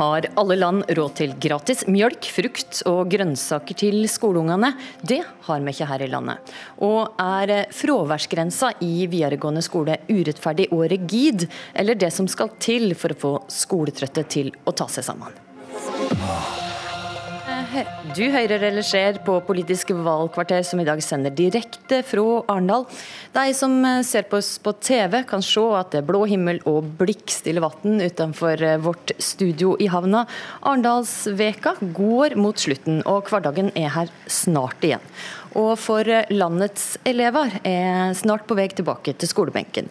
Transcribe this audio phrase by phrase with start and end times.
[0.00, 4.72] har alle land råd til gratis mjølk, frukt og grønnsaker til skoleungene.
[5.04, 6.54] Det har vi ikke her i landet.
[6.86, 13.12] Og er fraværsgrensa i videregående skole urettferdig og rigid, eller det som skal til for
[13.12, 16.59] å få skoletrøtte til å ta seg sammen?
[17.70, 22.82] Du hører eller ser på Politisk valgkvarter, som i dag sender direkte fra Arendal.
[23.30, 23.76] De som
[24.06, 28.02] ser på oss på TV, kan se at det er blå himmel og blikkstille vann
[28.02, 30.24] utenfor vårt studio i havna.
[30.66, 35.04] Arendalsveka går mot slutten, og hverdagen er her snart igjen.
[35.54, 39.90] Og for landets elever er snart på vei tilbake til skolebenken.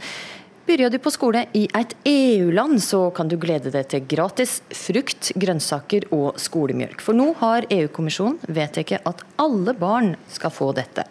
[0.70, 5.32] Begynner du på skole i et EU-land, så kan du glede deg til gratis frukt,
[5.34, 7.02] grønnsaker og skolemjølk.
[7.02, 11.08] For nå har EU-kommisjonen vedtatt at alle barn skal få dette.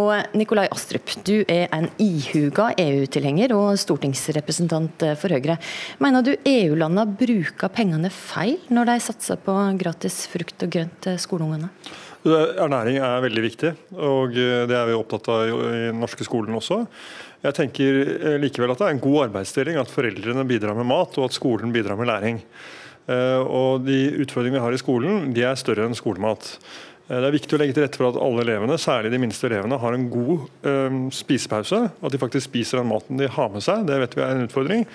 [0.00, 5.58] Og Nikolai Astrup, du er en ihuga EU-tilhenger og stortingsrepresentant for Høyre.
[6.00, 11.20] Mener du EU-landene bruker pengene feil når de satser på gratis frukt og grønt til
[11.20, 11.68] skoleungene?
[12.26, 13.70] Ernæring er veldig viktig,
[14.02, 16.80] og det er vi opptatt av i den norske skolen også.
[17.44, 21.14] Jeg tenker eh, likevel at det er en god arbeidsdeling at foreldrene bidrar med mat,
[21.20, 22.40] og at skolen bidrar med læring.
[23.06, 26.56] Eh, og De utfordringene vi har i skolen, de er større enn skolemat.
[27.06, 29.50] Eh, det er viktig å legge til rette for at alle elevene, særlig de minste
[29.50, 31.84] elevene, har en god spisepause.
[32.02, 33.86] At de faktisk spiser den maten de har med seg.
[33.86, 34.86] Det vet vi er en utfordring.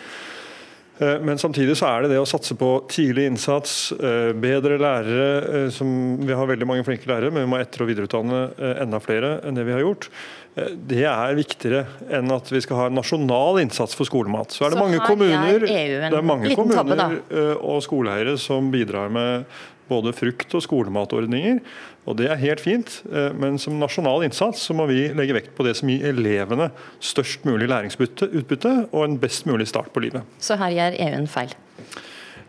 [0.99, 3.93] Men samtidig så er det det å satse på tidlig innsats,
[4.37, 5.71] bedre lærere.
[5.73, 5.87] som
[6.19, 8.41] Vi har veldig mange flinke lærere, men vi må etter- og videreutdanne
[8.83, 10.11] enda flere enn det vi har gjort.
[10.55, 14.51] Det er viktigere enn at vi skal ha en nasjonal innsats for skolemat.
[14.51, 18.35] Så er det Så mange kommuner, en det er mange kommuner tabbe, ø, og skoleeiere
[18.41, 19.45] som bidrar med
[19.91, 21.61] både frukt- og skolematordninger.
[22.05, 23.01] Og Det er helt fint,
[23.37, 27.45] men som nasjonal innsats så må vi legge vekt på det som gir elevene størst
[27.45, 30.25] mulig læringsutbytte og en best mulig start på livet.
[30.41, 31.53] Så her gjør EU en feil.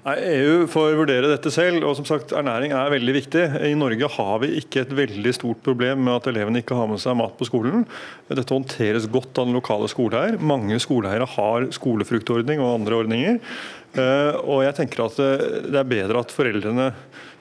[0.03, 3.42] Nei, EU får vurdere dette selv, og som sagt, ernæring er veldig viktig.
[3.68, 6.98] I Norge har vi ikke et veldig stort problem med at elevene ikke har med
[6.98, 7.85] seg mat på skolen.
[8.27, 10.40] Dette håndteres godt av den lokale skoleeier.
[10.42, 13.39] Mange skoleeiere har skolefruktordning og andre ordninger.
[13.95, 16.89] Eh, Og jeg tenker at eh, det er bedre at foreldrene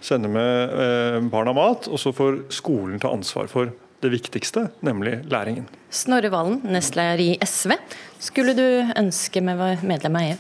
[0.04, 3.74] sender med eh, barna mat, og så får skolen ta ansvar for
[4.06, 5.66] det viktigste, nemlig læringen.
[5.90, 7.74] Snorre Valen, nestleder i SV.
[8.22, 10.40] Skulle du ønske vi var medlem av EU?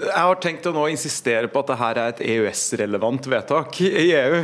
[0.00, 3.90] Jeg har tenkt å nå insistere på at det her er et EØS-relevant vedtak i
[4.14, 4.38] EU.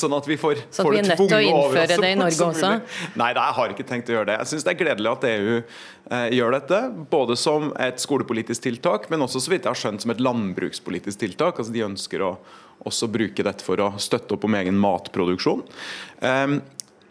[0.00, 2.46] Sånn at vi får, Så at vi er nødt til å innføre det i Norge
[2.46, 2.70] også?
[3.18, 4.38] Nei, nei, jeg har ikke tenkt å gjøre det.
[4.40, 6.80] Jeg syns det er gledelig at EU eh, gjør dette.
[7.12, 11.24] Både som et skolepolitisk tiltak, men også så vidt jeg har skjønt som et landbrukspolitisk
[11.24, 11.60] tiltak.
[11.60, 12.36] Altså De ønsker å
[12.86, 15.66] også bruke dette for å støtte opp om egen matproduksjon.
[16.24, 16.60] Um,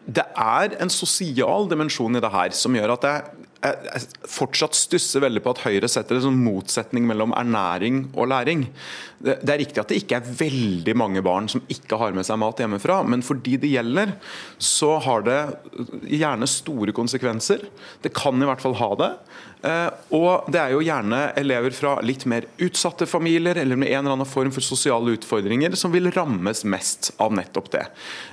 [0.09, 5.23] det er en sosial dimensjon i det her som gjør at jeg, jeg, fortsatt stusser
[5.23, 8.65] veldig på at Høyre setter en sånn motsetning mellom ernæring og læring.
[9.21, 12.25] Det, det er riktig at det ikke er veldig mange barn som ikke har med
[12.27, 14.15] seg mat hjemmefra, men for de det gjelder,
[14.57, 15.39] så har det
[16.09, 17.67] gjerne store konsekvenser.
[18.01, 19.11] Det kan i hvert fall ha det.
[19.61, 23.99] Eh, og det er jo gjerne elever fra litt mer utsatte familier eller med en
[23.99, 27.83] eller annen form for sosiale utfordringer som vil rammes mest av nettopp det.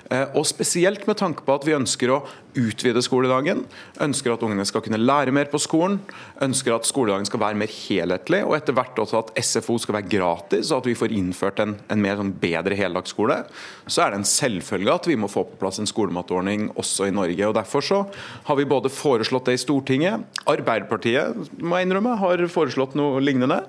[0.08, 2.22] Eh, og Spesielt med tanke på at vi ønsker å
[2.56, 3.66] utvide skoledagen,
[4.00, 5.98] ønsker at ungene skal kunne lære mer på skolen,
[6.44, 10.10] ønsker at skoledagen skal være mer helhetlig, og etter hvert også at SFO skal være
[10.12, 13.40] gratis, og at vi får innført en, en mer sånn bedre heldagsskole,
[13.86, 17.14] så er det en selvfølge at vi må få på plass en skolematordning også i
[17.14, 17.48] Norge.
[17.48, 18.00] og Derfor så
[18.48, 23.62] har vi både foreslått det i Stortinget, Arbeiderpartiet må jeg innrømme, har foreslått noe lignende,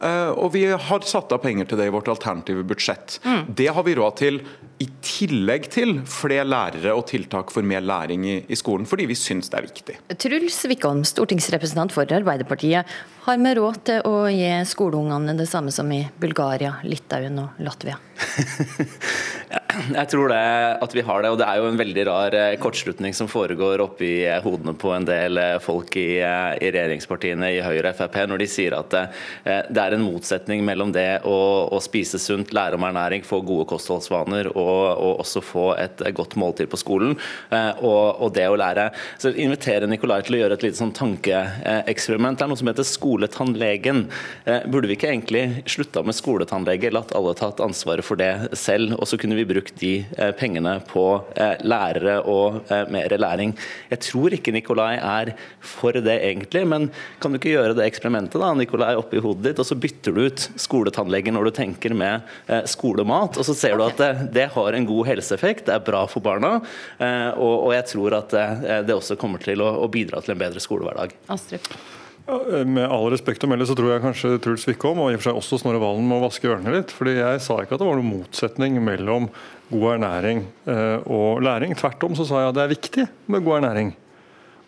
[0.00, 3.20] eh, og vi har satt av penger til det i vårt alternative budsjett.
[3.48, 4.40] Det har vi råd til
[4.82, 9.16] i tillegg til flere lærere og tiltak for mer læring i, i skolen, fordi vi
[9.16, 9.96] syns det er viktig.
[10.20, 12.86] Truls Wickholm, stortingsrepresentant for Arbeiderpartiet.
[13.26, 17.98] Har vi råd til å gi skoleungene det samme som i Bulgaria, Litauen og Latvia?
[19.76, 20.42] Jeg tror det
[20.82, 23.82] at vi har det, og det er jo en veldig rar eh, kortslutning som foregår
[23.84, 28.16] oppi eh, hodene på en del eh, folk i, i regjeringspartiene i Høyre og Frp
[28.30, 28.94] når de sier at
[29.44, 31.36] det er en motsetning mellom det å,
[31.72, 36.36] å spise sunt, lære om ernæring, få gode kostholdsvaner og, og også få et godt
[36.40, 37.14] måltid på skolen,
[37.52, 38.88] og, og det å lære.
[39.20, 42.38] Så jeg inviterer Nikolai til å gjøre et lite sånn tankeeksperiment.
[42.38, 44.04] Det er noe som heter skoletannlegen.
[44.72, 49.08] Burde vi ikke egentlig slutta med skoletannlege, latt alle tatt ansvaret for det selv, og
[49.10, 51.04] så kunne vi brukt de eh, pengene på
[51.36, 53.54] eh, lærere og eh, mer læring.
[53.90, 56.88] Jeg tror ikke Nikolai er for det egentlig, men
[57.20, 60.22] kan du ikke gjøre det eksperimentet da, Nikolai, oppi hodet ditt, og så bytter du
[60.26, 62.24] ut skoletannlegen når du tenker med
[62.70, 66.04] skolemat, og så ser du at det, det har en god helseeffekt, det er bra
[66.10, 66.56] for barna,
[67.36, 68.34] og, og jeg tror at
[68.86, 71.16] det også kommer til å, å bidra til en bedre skolehverdag.
[71.32, 71.70] Astrup.
[72.26, 75.28] Med all respekt å melde så tror jeg kanskje Truls Wickholm og i og for
[75.28, 76.90] seg også Snorre Valen må vaske ørene litt.
[76.94, 79.28] fordi Jeg sa ikke at det var noen motsetning mellom
[79.70, 80.42] god ernæring
[81.06, 81.76] og læring.
[81.78, 83.94] Tvert om så sa jeg at det er viktig med god ernæring.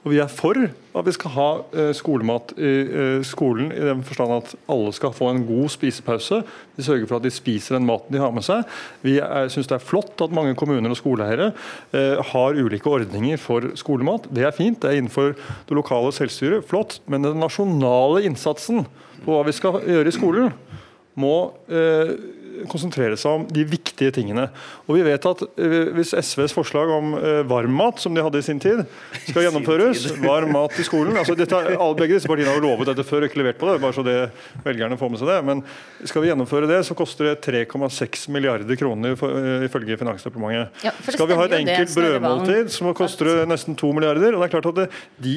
[0.09, 1.47] Og vi er for at vi skal ha
[1.77, 6.39] eh, skolemat i eh, skolen, i den forstand at alle skal få en god spisepause.
[6.79, 8.65] Vi sørger for at de spiser den maten de har med seg.
[9.05, 9.19] Vi
[9.53, 11.51] syns det er flott at mange kommuner og skoleeiere
[11.93, 14.31] eh, har ulike ordninger for skolemat.
[14.33, 15.37] Det er fint, det er innenfor
[15.69, 16.65] det lokale selvstyret.
[16.65, 17.03] Flott.
[17.05, 18.87] Men den nasjonale innsatsen
[19.27, 20.57] på hva vi skal gjøre i skolen,
[21.19, 21.35] må
[22.71, 24.49] konsentrere seg om de viktige tingene.
[24.87, 28.47] Og vi vet at eh, Hvis SVs forslag om eh, varmmat, som de hadde i
[28.47, 28.85] sin tid,
[29.29, 31.61] skal gjennomføres, varm mat i skolen altså dette,
[31.99, 34.17] Begge disse partiene har lovet dette før og ikke levert på det, bare så det
[34.65, 35.39] velgerne får med seg det.
[35.49, 35.63] Men
[36.09, 40.85] skal vi gjennomføre det, så koster det 3,6 milliarder kroner eh, ifølge Finansdepartementet.
[40.87, 44.35] Ja, skal vi ha et enkelt brødmåltid, så koster det nesten 2 milliarder.
[44.35, 44.89] og det er klart at det,
[45.25, 45.37] de,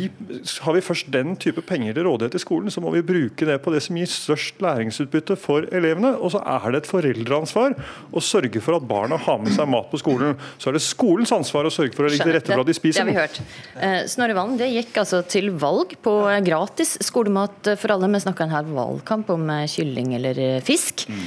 [0.61, 3.57] Har vi først den type penger til rådighet i skolen, så må vi bruke det
[3.61, 6.13] på det som gir størst læringsutbytte for elevene.
[6.17, 7.75] Og så er det et foreldreansvar
[8.11, 10.37] å sørge for at barna har med seg mat på skolen.
[10.61, 12.77] Så er det skolens ansvar å sørge for å legge til rette for at de
[12.77, 13.01] spiser.
[13.01, 13.41] Det har vi hørt.
[13.87, 16.15] Eh, Snorre Valen, det gikk altså til valg på
[16.47, 18.11] gratis skolemat for alle.
[18.11, 21.07] Vi snakka en her valgkamp om eh, kylling eller eh, fisk.
[21.11, 21.21] Mm.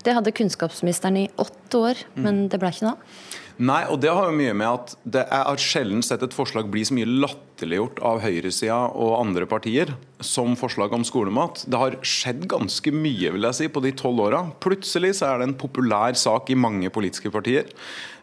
[0.00, 3.39] Det hadde kunnskapsministeren i åtte år, men det ble ikke noe av.
[3.58, 6.84] Nei, og det har jo mye med at det er sjelden sett et forslag bli
[6.86, 9.92] så mye latterliggjort av høyresida og andre partier
[10.24, 11.64] som forslag om skolemat.
[11.68, 14.44] Det har skjedd ganske mye vil jeg si, på de tolv åra.
[14.62, 17.68] Plutselig så er det en populær sak i mange politiske partier.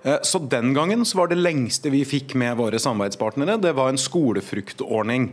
[0.04, 3.90] Eh, så Den gangen så var det lengste vi fikk med våre samarbeidspartnere, det var
[3.92, 5.32] en skolefruktordning.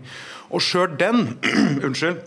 [0.51, 1.39] Og sjøl den
[1.87, 2.21] unnskyld,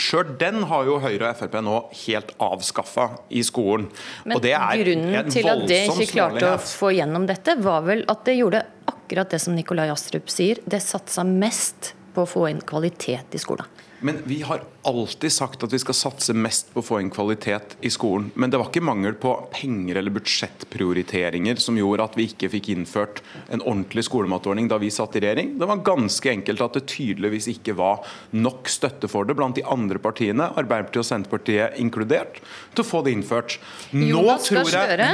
[0.00, 3.86] Sjøl den har jo Høyre og Frp nå helt avskaffa i skolen.
[4.26, 8.38] Men grunnen til at det ikke klarte å få gjennom dette, var vel at det
[8.40, 10.62] gjorde akkurat det som Nikolai Astrup sier.
[10.66, 13.70] Det satsa mest på å få inn kvalitet i skolen.
[14.04, 17.78] Men vi har alltid sagt at vi skal satse mest på å få inn kvalitet
[17.80, 18.26] i skolen.
[18.36, 22.68] Men det var ikke mangel på penger eller budsjettprioriteringer som gjorde at vi ikke fikk
[22.74, 25.54] innført en ordentlig skolematordning da vi satt i regjering.
[25.56, 28.04] Det var ganske enkelt at det tydeligvis ikke var
[28.36, 32.42] nok støtte for det blant de andre partiene, Arbeiderpartiet og Senterpartiet inkludert,
[32.76, 33.56] til å få det innført.
[33.96, 35.08] Nå tror jeg,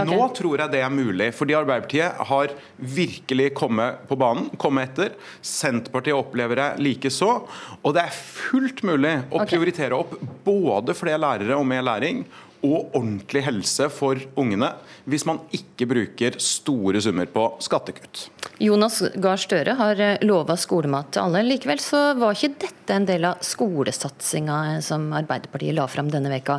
[0.00, 5.12] Nå tror jeg det er mulig, fordi Arbeiderpartiet har virkelig kommet på banen, kommet etter.
[5.44, 7.34] Senterpartiet opplever det likeså.
[7.82, 9.54] Og det er fullt mulig å okay.
[9.54, 12.24] prioritere opp både flere lærere og mer læring
[12.60, 14.68] og ordentlig helse for ungene,
[15.08, 18.26] hvis man ikke bruker store summer på skattekutt.
[18.60, 21.44] Jonas Gahr Støre har eh, lova skolemat til alle.
[21.46, 26.58] Likevel så var ikke dette en del av skolesatsinga som Arbeiderpartiet la fram denne veka.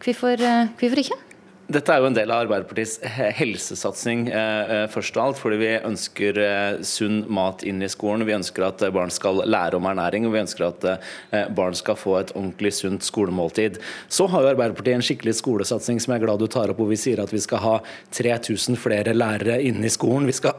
[0.00, 1.20] Hvorfor, eh, hvorfor ikke?
[1.70, 2.98] Dette er jo en del av Arbeiderpartiets
[3.38, 5.38] helsesatsing, eh, eh, først og alt.
[5.38, 8.26] Fordi vi ønsker eh, sunn mat inn i skolen.
[8.26, 12.18] Vi ønsker at barn skal lære om ernæring, og vi ønsker at barn skal få
[12.20, 13.78] et ordentlig sunt skolemåltid.
[14.08, 16.90] Så har jo Arbeiderpartiet en skikkelig skolesatsing som jeg er glad du tar opp, hvor
[16.90, 17.76] vi sier at vi skal ha
[18.10, 20.26] 3000 flere lærere inne i skolen.
[20.26, 20.58] Vi skal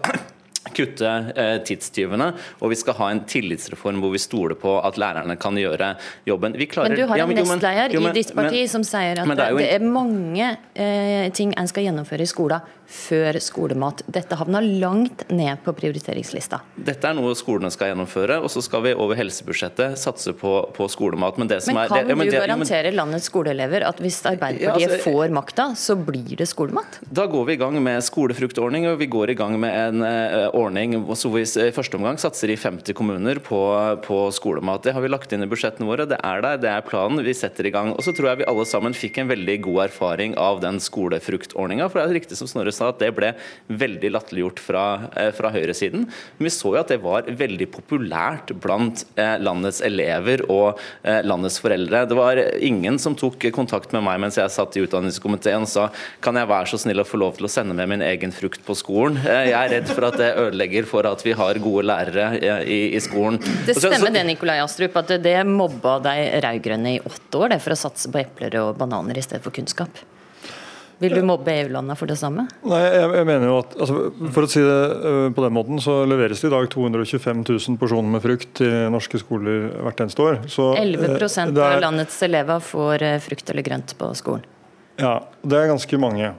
[0.75, 2.29] kutte eh, tidstyvene,
[2.61, 5.93] og vi skal ha en tillitsreform hvor vi stoler på at lærerne kan gjøre
[6.29, 6.57] jobben.
[6.73, 9.45] Klarer, men du har en ja, nestleder i ditt parti men, som sier at det
[9.45, 14.03] er, det er mange eh, ting en skal gjennomføre i skolen før skolemat.
[14.13, 16.61] Dette havna langt ned på prioriteringslista.
[16.75, 20.87] Dette er noe skolene skal gjennomføre, og så skal vi over helsebudsjettet satse på, på
[20.91, 21.39] skolemat.
[21.41, 24.21] Men, men er, kan det, ja, men du det, garantere men, landets skoleelever at hvis
[24.29, 26.99] Arbeiderpartiet ja, altså, får makta, så blir det skolemat?
[27.09, 30.53] Da går vi i gang med skolefruktordning, og vi går i gang med en uh,
[30.53, 33.59] ordning så vi i første omgang satser i 50 kommuner på,
[34.05, 34.83] på, skolemat.
[34.85, 36.07] Det har vi lagt inn i budsjettene våre.
[36.09, 37.23] Det er der, det er planen.
[37.23, 37.93] Vi setter i gang.
[37.95, 41.87] Og så tror jeg vi alle sammen fikk en veldig god erfaring av den skolefruktordninga.
[41.89, 43.31] For det er riktig som Snorre sa, sa at det ble
[43.71, 44.83] veldig latterliggjort fra,
[45.15, 46.05] eh, fra høyresiden.
[46.37, 51.21] Men vi så jo at det var veldig populært blant eh, landets elever og eh,
[51.23, 52.05] landets foreldre.
[52.09, 55.87] Det var ingen som tok kontakt med meg mens jeg satt i utdanningskomiteen og sa
[56.23, 58.63] kan jeg være så snill å få lov til å sende med min egen frukt
[58.65, 59.19] på skolen.
[59.23, 62.29] Jeg er redd for at det ødelegger for at vi har gode lærere
[62.63, 63.39] i, i skolen.
[63.67, 67.75] Det stemmer det, Nikolai Astrup, at det mobba de rød-grønne i åtte år det for
[67.75, 70.01] å satse på epler og bananer i stedet for kunnskap?
[71.03, 72.45] Vil du mobbe EU-landene for det samme?
[72.63, 73.97] Nei, jeg, jeg mener jo at altså,
[74.35, 77.79] For å si det uh, på den måten, så leveres det i dag 225 000
[77.81, 80.39] porsjoner med frukt til norske skoler hvert eneste år.
[80.51, 84.47] Så, 11 uh, er, av landets elever får uh, frukt eller grønt på skolen.
[85.01, 86.33] Ja, det er ganske mange.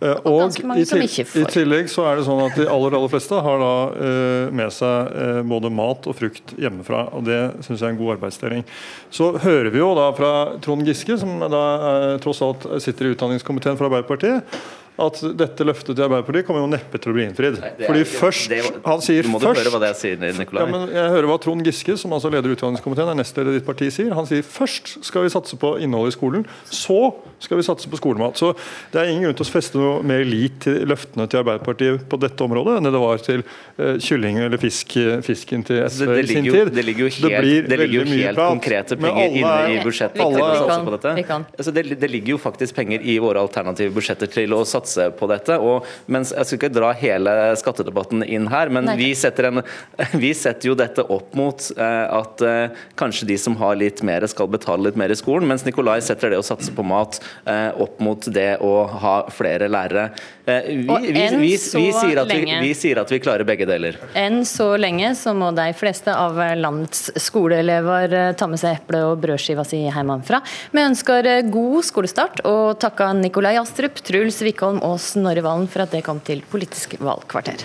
[0.00, 3.36] Eh, og, og i, i, tillegg så er det sånn at de aller aller fleste
[3.44, 7.02] har da uh, med seg uh, både mat og frukt hjemmefra.
[7.16, 8.64] og Det syns jeg er en god arbeidsdeling.
[9.12, 10.32] Så hører vi jo da fra
[10.64, 14.60] Trond Giske, som da uh, tross alt sitter i utdanningskomiteen for Arbeiderpartiet,
[15.00, 17.58] at dette løftet til Arbeiderpartiet kommer jo neppe til å bli innfridd.
[17.80, 18.54] Fordi først,
[18.84, 20.64] han sier må først, høre hva det sier, Nikolai.
[20.64, 23.66] Ja, men jeg hører hva Trond Giske, som altså leder utdanningskomiteen, er nestleder i ditt
[23.68, 24.12] parti, sier.
[24.16, 26.98] Han sier først skal vi satse på innholdet i skolen, så
[27.40, 28.40] skal vi satse på skolemat.
[28.40, 28.52] Så
[28.92, 32.20] det er ingen grunn til å feste noe mer lit til løftene til Arbeiderpartiet på
[32.20, 36.24] dette området enn det var til uh, kylling eller fisk, fisken til SV det, det
[36.24, 36.72] i sin jo, tid.
[36.76, 41.14] Det ligger jo helt, det ligger jo helt konkrete penger inne i budsjettet på dette.
[41.56, 45.28] Altså, det, det ligger jo faktisk penger i våre alternative budsjetter til å satse på
[45.30, 45.58] dette.
[45.58, 49.62] og mens Jeg skal ikke dra hele skattedebatten inn her, men vi setter, en,
[50.24, 54.26] vi setter, jo dette opp mot uh, at uh, kanskje de som har litt mer,
[54.30, 57.70] skal betale litt mer i skolen, mens Nikolai setter det å satse på mat uh,
[57.80, 60.10] opp mot det å ha flere lærere.
[60.50, 63.94] Vi, vi, vi, sier vi, sier at vi klarer begge deler.
[64.18, 69.20] Enn så lenge så må de fleste av landets skoleelever ta med seg eple og
[69.22, 70.40] brødskiva si hjemmefra.
[70.74, 75.94] Vi ønsker god skolestart og takker Nikolai Astrup, Truls Wickholm og Snorre Valen for at
[75.94, 77.64] det kom til Politisk valgkvarter.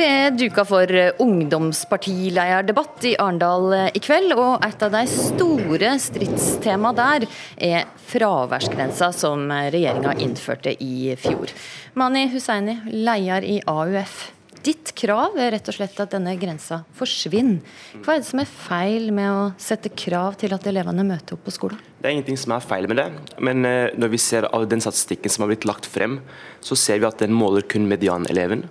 [0.00, 0.86] Det er duka for
[1.20, 7.26] ungdomspartilederdebatt i Arendal i kveld, og et av de store stridstema der
[7.58, 11.52] er fraværsgrensa som regjeringa innførte i fjor.
[11.98, 14.30] Mani Hussaini, leder i AUF.
[14.60, 17.62] Ditt krav er rett og slett at denne grensa forsvinner.
[18.04, 21.46] Hva er det som er feil med å sette krav til at elevene møter opp
[21.46, 21.80] på skolen?
[22.00, 23.08] Det er ingenting som er feil med det,
[23.40, 26.18] men når vi ser av den statistikken som har blitt lagt frem,
[26.64, 28.66] så ser vi at den måler kun medianeleven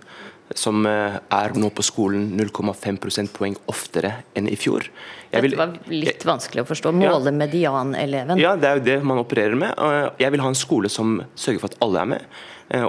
[0.58, 4.88] som er nå på skolen 0,5 prosentpoeng oftere enn i fjor.
[5.30, 6.94] Vil, Dette var litt vanskelig å forstå.
[6.98, 8.42] Måle ja, medianeleven.
[8.42, 9.76] Ja, det er jo det man opererer med.
[10.18, 12.40] Jeg vil ha en skole som sørger for at alle er med.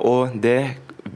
[0.01, 0.57] Og det,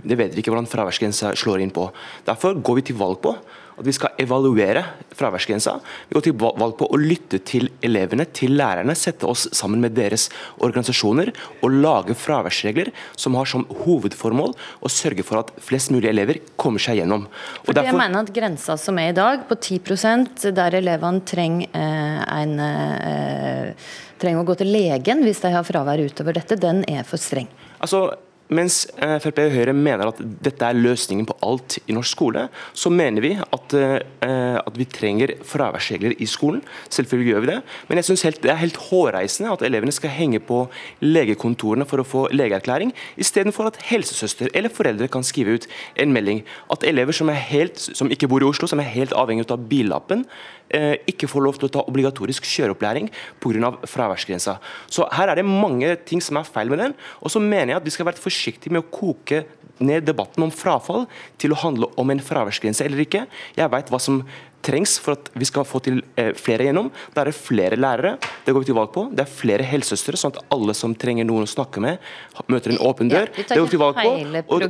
[0.04, 1.88] det vet vi ikke hvordan fraværsgrensa slår inn på.
[2.28, 3.36] Derfor går vi til valg på
[3.75, 5.76] at vi skal evaluere fraværsgrensa.
[6.09, 9.97] Vi går til valg på å lytte til elevene, til lærerne, sette oss sammen med
[9.99, 10.28] deres
[10.64, 16.40] organisasjoner og lage fraværsregler som har som hovedformål å sørge for at flest mulig elever
[16.61, 17.26] kommer seg gjennom.
[17.26, 17.90] Og Fordi derfor...
[17.93, 22.59] Jeg mener at Grensa som er i dag, på 10 der elevene trenger eh, en
[22.62, 23.88] eh,
[24.21, 27.50] trenger å gå til legen hvis de har fravær utover dette, den er for streng.
[27.83, 28.07] Altså,
[28.48, 32.46] mens Frp og Høyre mener at dette er løsningen på alt i norsk skole,
[32.76, 33.74] så mener vi at,
[34.20, 36.60] at vi trenger fraværsregler i skolen.
[36.92, 37.58] Selvfølgelig gjør vi det.
[37.88, 40.64] Men jeg synes det er helt hårreisende at elevene skal henge på
[41.00, 45.68] legekontorene for å få legeerklæring, istedenfor at helsesøster eller foreldre kan skrive ut
[46.00, 46.44] en melding.
[46.72, 50.26] At elever som, helt, som ikke bor i Oslo, som er helt avhengig av billappen,
[51.06, 53.10] ikke får lov til å ta obligatorisk kjøreopplæring
[53.42, 53.70] pga.
[53.86, 54.56] fraværsgrensa.
[54.90, 56.94] Så her er det mange ting som er feil med den.
[57.20, 59.44] Og så mener jeg at vi skal være forsiktige med å koke
[59.82, 61.06] ned debatten om frafall
[61.40, 63.24] til å handle om en fraværsgrense eller ikke.
[63.58, 64.22] Jeg vet hva som
[64.64, 66.90] trengs for at vi skal få til eh, flere gjennom.
[67.14, 69.06] Da er det flere lærere, det går vi til valg på.
[69.12, 72.02] Det er flere helsesøstre, sånn at alle som trenger noen å snakke med,
[72.50, 73.30] møter en åpen dør.
[73.30, 74.14] Ja, det går vi til valg på.
[74.56, 74.66] Og,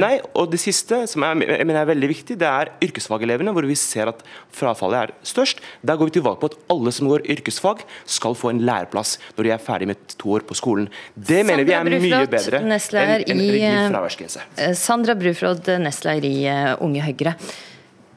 [0.00, 3.68] nei, og det siste, som er, jeg mener er veldig viktig, det er yrkesfagelevene, hvor
[3.68, 4.24] vi ser at
[4.54, 5.62] frafallet er størst.
[5.84, 9.16] Der går vi til valg på at alle som går yrkesfag, skal få en læreplass
[9.36, 10.88] når de er ferdig med to år på skolen.
[11.14, 14.48] Det Sandra mener vi er Bruflot, mye bedre enn en rigid fraværsgrense.
[14.56, 17.36] Eh, Sandra Bruflot, nestleder i eh, Unge Høyre.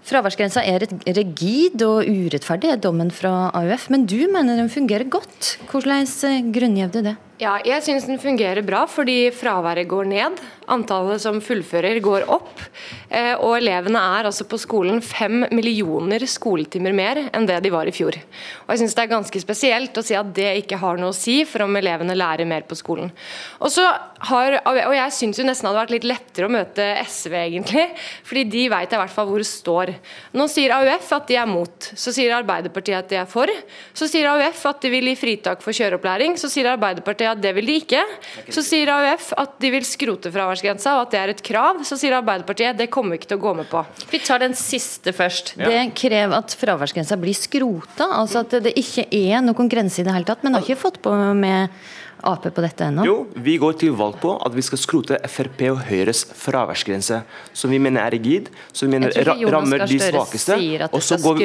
[0.08, 0.86] Fraværsgrensa er
[1.18, 3.90] rigid og urettferdig, er dommen fra AUF.
[3.92, 5.58] Men du mener den fungerer godt.
[5.72, 6.08] Hvordan
[6.56, 7.18] grunngir du det?
[7.38, 10.40] Ja, jeg syns den fungerer bra, fordi fraværet går ned.
[10.74, 12.64] Antallet som fullfører går opp.
[13.14, 17.86] Eh, og elevene er altså på skolen fem millioner skoletimer mer enn det de var
[17.86, 18.18] i fjor.
[18.66, 21.16] Og jeg syns det er ganske spesielt å si at det ikke har noe å
[21.16, 23.14] si for om elevene lærer mer på skolen.
[23.62, 23.78] Og,
[24.32, 27.86] har, og jeg syns nesten det hadde vært litt lettere å møte SV, egentlig.
[28.26, 29.94] Fordi de vet i hvert fall hvor det står.
[30.34, 31.92] Nå sier AUF at de er mot.
[31.94, 33.54] Så sier Arbeiderpartiet at de er for.
[33.94, 36.34] Så sier AUF at de vil gi fritak for kjøreopplæring.
[36.42, 38.04] Så sier Arbeiderpartiet at det vil de ikke.
[38.54, 41.84] Så sier AUF at de vil skrote fraværsgrensa og at det er et krav.
[41.88, 43.84] Så sier Arbeiderpartiet det kommer vi ikke til å gå med på.
[44.12, 45.56] Vi tar den siste først.
[45.60, 45.70] Ja.
[45.72, 48.10] Det krever at fraværsgrensa blir skrota.
[48.22, 50.44] Altså at det ikke er noen grense i det hele tatt.
[50.46, 51.74] Men har ikke fått på med
[52.26, 53.04] Ap på dette ennå?
[53.06, 57.20] Jo, vi går til valg på at vi skal skrote Frp og Høyres fraværsgrense,
[57.54, 59.14] som vi mener er rigid, som vi mener
[59.52, 60.58] rammer de svakeste.
[60.90, 61.44] Og så, går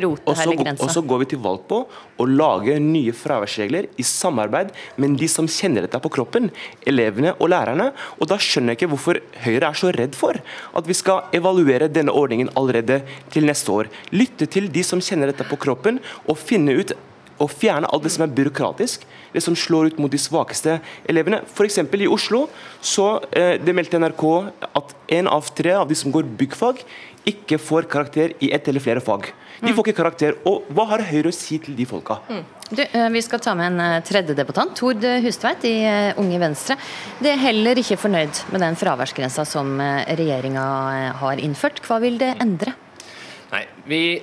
[1.12, 1.82] går vi til valg på
[2.16, 6.48] å lage nye fraværsregler i samarbeid med de som kjenner dette på kroppen,
[6.88, 7.90] elevene og lærerne.
[8.18, 11.90] Og da skjønner jeg ikke hvorfor Høyre er så redd for at vi skal evaluere
[11.92, 13.02] denne ordningen allerede
[13.34, 13.92] til neste år.
[14.14, 16.96] Lytte til de som kjenner dette på kroppen, og finne ut
[17.40, 21.42] å fjerne alt det som er byråkratisk, det som slår ut mot de svakeste elevene.
[21.48, 21.78] F.eks.
[21.78, 22.46] i Oslo
[22.80, 24.26] så eh, det meldte NRK
[24.72, 26.82] at en av tre av de som går byggfag,
[27.28, 29.28] ikke får karakter i ett eller flere fag.
[29.62, 30.34] De får ikke karakter.
[30.48, 32.16] Og hva har Høyre å si til de folka?
[32.26, 32.42] Mm.
[32.72, 35.76] Du, eh, vi skal ta med en eh, tredje debattant, Tord Hustveit i
[36.18, 36.76] Unge Venstre.
[37.22, 40.64] De er heller ikke fornøyd med den fraværsgrensa som regjeringa
[41.22, 41.78] har innført.
[41.86, 42.74] Hva vil det endre?
[43.84, 44.22] Vi,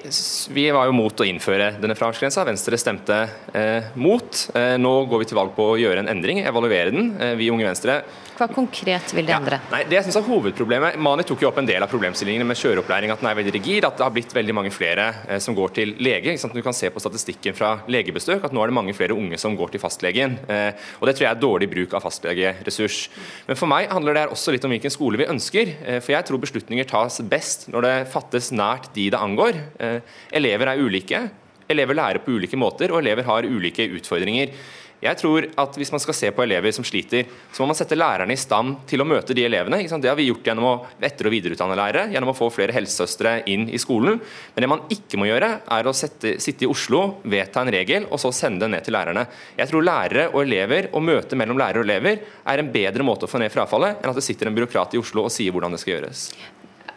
[0.50, 2.46] vi, var jo mot å innføre denne fraværsgrensa.
[2.48, 3.18] Venstre stemte
[3.52, 4.46] eh, mot.
[4.56, 7.12] Eh, nå går vi til valg på å gjøre en endring, evaluere den.
[7.20, 8.00] Eh, vi Unge Venstre
[8.40, 9.60] hva konkret vil det endre?
[9.60, 12.48] Ja, nei, det jeg synes er hovedproblemet, Mani tok jo opp en del av problemstillingene
[12.48, 15.42] med kjøreopplæring, at den er veldig rigid, at det har blitt veldig mange flere eh,
[15.44, 16.36] som går til lege.
[16.40, 19.58] Du kan se på statistikken fra legebesøk at nå er det mange flere unge som
[19.60, 20.38] går til fastlegen.
[20.50, 23.02] Eh, og Det tror jeg er dårlig bruk av fastlegeressurs.
[23.50, 25.76] Men for meg handler det også litt om hvilken skole vi ønsker.
[25.84, 29.60] Eh, for jeg tror beslutninger tas best når det fattes nært de det angår.
[29.80, 30.00] Eh,
[30.40, 31.24] elever er ulike.
[31.70, 34.54] Elever lærer på ulike måter, og elever har ulike utfordringer.
[35.00, 37.24] Jeg tror at Hvis man skal se på elever som sliter,
[37.54, 39.80] så må man sette lærerne i stand til å møte de elevene.
[39.80, 43.48] Det har vi gjort gjennom å etter- og videreutdanne lærere, gjennom å få flere helsesøstre
[43.48, 44.20] inn i skolen.
[44.56, 48.10] Men det man ikke må gjøre, er å sette, sitte i Oslo, vedta en regel
[48.12, 49.28] og så sende den ned til lærerne.
[49.56, 53.24] Jeg tror lærere og elever og møte mellom lærere og elever er en bedre måte
[53.24, 55.72] å få ned frafallet enn at det sitter en byråkrat i Oslo og sier hvordan
[55.72, 56.32] det skal gjøres.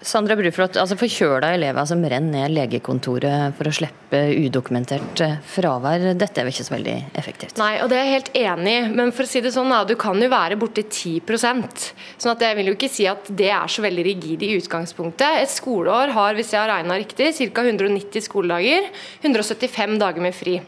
[0.03, 6.09] Sandra Bruflot, altså forkjøla elever som renner ned legekontoret for å slippe udokumentert eh, fravær,
[6.19, 7.57] dette er vel ikke så veldig effektivt?
[7.61, 8.85] Nei, og det er jeg helt enig i.
[8.99, 11.87] Men for å si det sånn, du kan jo være borti 10%
[12.21, 15.43] sånn at jeg vil jo ikke si at det er så veldig rigid i utgangspunktet.
[15.43, 17.67] Et skoleår har, hvis jeg har regna riktig, ca.
[17.67, 18.89] 190 skoledager.
[19.23, 20.59] 175 dager med fri.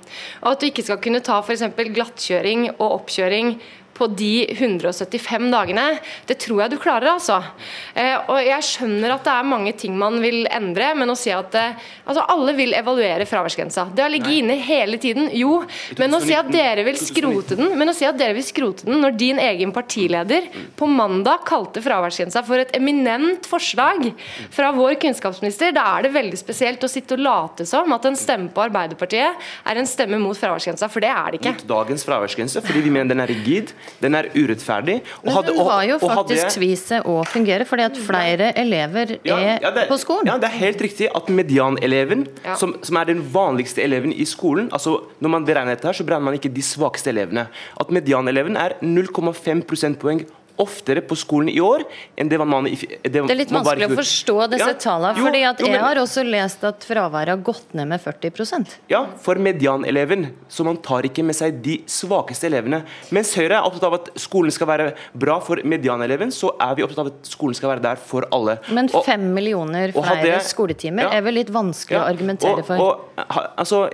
[0.44, 1.66] Og at du ikke skal kunne ta f.eks.
[1.74, 3.56] glattkjøring og oppkjøring
[3.94, 5.86] på de 175 dagene,
[6.26, 7.40] det tror jeg du klarer, altså.
[7.94, 11.32] Eh, og jeg skjønner at det er mange ting man vil endre, men å si
[11.34, 13.88] at eh, altså alle vil evaluere fraværsgrensa.
[13.94, 15.60] Det har ligget inne hele tiden, jo.
[16.00, 18.86] Men å si at dere vil skrote den men å si at dere vil skrote
[18.86, 20.46] den når din egen partileder
[20.78, 24.10] på mandag kalte fraværsgrensa for et eminent forslag
[24.54, 28.18] fra vår kunnskapsminister, da er det veldig spesielt å sitte og late som at en
[28.18, 31.54] stemme på Arbeiderpartiet er en stemme mot fraværsgrensa, for det er det ikke.
[31.58, 34.98] Mot dagens fraværsgrense, fordi vi mener den er rigid den er urettferdig.
[35.24, 39.16] Men hadde, den har jo faktisk hadde, vist seg å fungere, fordi at flere elever
[39.26, 40.30] ja, er ja, det, på skolen.
[40.30, 42.58] Ja, det er helt riktig at medianeleven, ja.
[42.60, 46.04] som, som, er den vanligste eleven i skolen altså Når man beregner dette, her, så
[46.06, 47.46] beregner man ikke de svakeste elevene.
[47.80, 50.24] At medianeleven er 0,5 prosentpoeng
[50.60, 51.82] oftere på skolen i år
[52.20, 55.18] enn det man det, det er litt vanskelig å forstå disse ja, tallene.
[55.18, 58.76] fordi at jo, men, Jeg har også lest at fraværet har gått ned med 40%
[58.92, 60.28] Ja, for medianeleven.
[60.48, 62.84] Så man tar ikke med seg de svakeste elevene.
[63.14, 64.88] Mens Høyre er opptatt av at skolen skal være
[65.18, 68.58] bra for medianeleven, så er vi opptatt av at skolen skal være der for alle.
[68.74, 72.84] Men fem millioner flere skoletimer ja, er vel litt vanskelig ja, å argumentere og, for?
[72.84, 73.24] Og,
[73.56, 73.86] altså,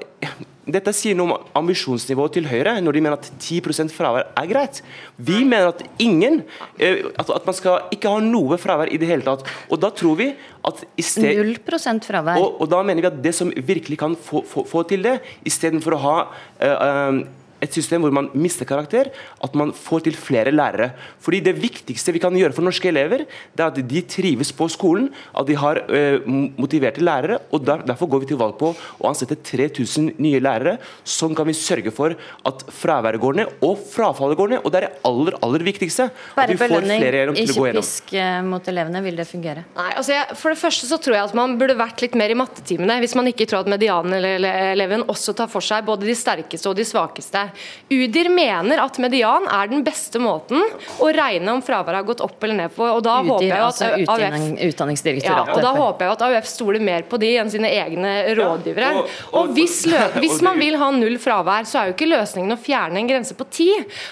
[0.69, 4.83] dette sier noe om ambisjonsnivået til Høyre, når de mener at 10% fravær er greit.
[5.17, 6.43] Vi mener at ingen
[6.77, 9.47] eh, At man skal ikke ha noe fravær i det hele tatt.
[9.71, 10.29] Og da tror vi
[10.67, 11.57] at sted, 0
[12.05, 12.37] fravær.
[12.37, 15.17] Og, og, da mener vi at det som virkelig kan få, få, få til det,
[15.49, 16.17] istedenfor å ha
[16.61, 17.23] uh,
[17.61, 19.11] et system hvor man mister karakter,
[19.43, 20.93] at man får til flere lærere.
[21.21, 24.69] Fordi Det viktigste vi kan gjøre for norske elever, det er at de trives på
[24.69, 26.21] skolen, at de har uh,
[26.61, 27.41] motiverte lærere.
[27.51, 30.79] og der, Derfor går vi til valg på å ansette 3000 nye lærere.
[31.05, 32.15] Sånn kan vi sørge for
[32.47, 34.65] at fraværet går ned, og frafallet går ned.
[34.65, 36.09] og Det er det aller aller viktigste.
[36.37, 37.05] Bare belønning,
[37.43, 39.03] ikke pisk eh, mot elevene.
[39.05, 39.65] Vil det fungere?
[39.77, 42.33] Nei, altså jeg, For det første så tror jeg at man burde vært litt mer
[42.33, 46.71] i mattetimene, hvis man ikke tror at medianeleven også tar for seg både de sterkeste
[46.71, 47.47] og de svakeste.
[47.91, 50.61] UDIR mener at median er den beste måten
[51.01, 52.87] å regne om fraværet har gått opp eller ned på.
[52.87, 55.53] og da UDIR, håper jeg at altså AUF, Utdanningsdirektoratet.
[55.53, 58.91] Ja, og da håper jeg at AUF stoler mer på de enn sine egne rådgivere.
[58.97, 59.81] Ja, og, og, og hvis,
[60.19, 63.37] hvis, man vil ha null fravær, så er jo ikke løsningen å fjerne en grense
[63.39, 63.71] på ti.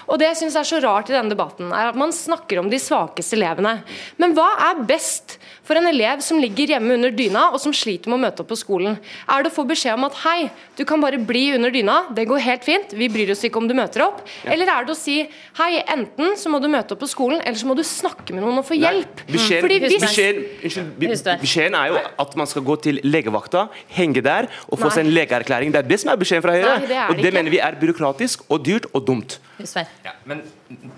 [0.08, 2.70] Og det jeg syns er så rart i denne debatten, er at man snakker om
[2.72, 3.78] de svakeste elevene.
[4.22, 5.27] Men hva er best
[5.68, 8.50] for en elev som ligger hjemme under dyna og som sliter med å møte opp
[8.52, 8.96] på skolen?
[9.28, 12.24] Er det å få beskjed om at hei, du kan bare bli under dyna, det
[12.30, 14.22] går helt fint, vi bryr oss ikke om du møter opp?
[14.44, 14.54] Ja.
[14.54, 15.18] Eller er det å si
[15.60, 18.44] hei, enten så må du møte opp på skolen, eller så må du snakke med
[18.44, 19.24] noen og få hjelp?
[19.28, 20.44] Beskjeden,
[20.98, 21.24] hvis...
[21.28, 24.94] beskjeden, er jo at man skal gå til legevakta, henge der og få Nei.
[24.96, 25.74] seg en legeerklæring.
[25.74, 26.78] Det er det som er beskjeden fra Høyre.
[26.78, 27.36] Nei, det og det ikke.
[27.40, 29.38] mener vi er byråkratisk og dyrt og dumt.
[29.58, 30.44] Ja, men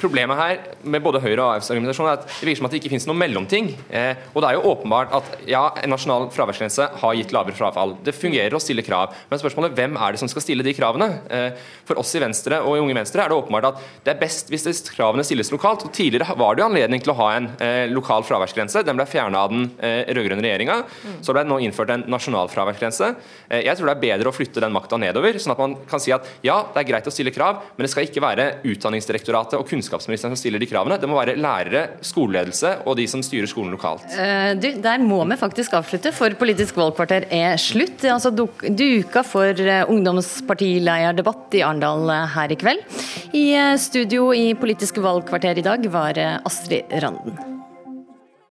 [0.00, 2.80] Problemet her med både Høyre og AFs argumentasjon er at det virker som at det
[2.80, 3.68] ikke finnes noen mellomting.
[3.86, 7.56] Eh, og det er jo jo åpenbart at ja, en nasjonal fraværsgrense har gitt lavere
[7.56, 7.96] frafall.
[8.04, 9.16] Det fungerer å stille krav.
[9.30, 11.08] Men spørsmålet hvem er det som skal stille de kravene?
[11.32, 14.20] Eh, for oss i Venstre og i Unge Venstre er det åpenbart at det er
[14.20, 15.86] best hvis kravene stilles lokalt.
[15.88, 18.84] og Tidligere var det jo anledning til å ha en eh, lokal fraværsgrense.
[18.86, 20.80] Den ble fjerna av den eh, rød-grønne regjeringa.
[21.24, 23.12] Så ble det nå innført en nasjonal fraværsgrense.
[23.50, 26.12] Jeg tror det er bedre å flytte den makta nedover, sånn at man kan si
[26.14, 29.66] at ja, det er greit å stille krav, men det skal ikke være Utdanningsdirektoratet og
[29.68, 30.98] kunnskapsministeren som stiller de kravene.
[31.00, 34.06] Det må være lærere, skoleledelse og de som styrer skolen lokalt.
[34.14, 37.98] Eh, du, der må vi faktisk avslutte, for Politisk valgkvarter er slutt.
[38.00, 42.98] Det er altså duka for ungdomspartileierdebatt ungdomspartilederdebatt i Arendal eh, her i kveld.
[43.36, 43.46] I
[43.80, 47.59] studio i Politisk valgkvarter i dag var Astrid Randen.